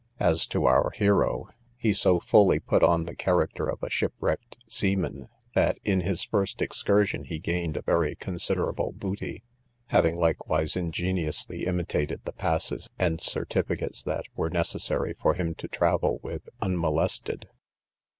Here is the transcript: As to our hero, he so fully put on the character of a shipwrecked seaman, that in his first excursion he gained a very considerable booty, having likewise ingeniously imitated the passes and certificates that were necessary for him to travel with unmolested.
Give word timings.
As 0.19 0.47
to 0.47 0.65
our 0.65 0.89
hero, 0.95 1.49
he 1.77 1.93
so 1.93 2.19
fully 2.19 2.59
put 2.59 2.81
on 2.81 3.05
the 3.05 3.15
character 3.15 3.69
of 3.69 3.83
a 3.83 3.89
shipwrecked 3.91 4.57
seaman, 4.67 5.29
that 5.53 5.77
in 5.85 6.01
his 6.01 6.23
first 6.23 6.59
excursion 6.59 7.25
he 7.25 7.37
gained 7.37 7.77
a 7.77 7.83
very 7.83 8.15
considerable 8.15 8.93
booty, 8.93 9.43
having 9.89 10.17
likewise 10.17 10.75
ingeniously 10.75 11.67
imitated 11.67 12.21
the 12.25 12.33
passes 12.33 12.89
and 12.97 13.21
certificates 13.21 14.01
that 14.01 14.25
were 14.35 14.49
necessary 14.49 15.13
for 15.21 15.35
him 15.35 15.53
to 15.53 15.67
travel 15.67 16.19
with 16.23 16.49
unmolested. 16.63 17.47